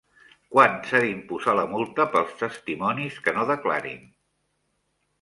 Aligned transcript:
Quan 0.53 0.79
s'ha 0.87 1.01
d'imposar 1.03 1.55
la 1.59 1.67
multa 1.75 2.07
pels 2.15 2.33
testimonis 2.41 3.23
que 3.29 3.39
no 3.39 3.49
declarin? 3.55 4.05